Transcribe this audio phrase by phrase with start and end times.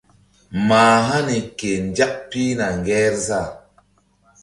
[0.67, 3.49] Mah hani ke nzak pihna ŋgerzah.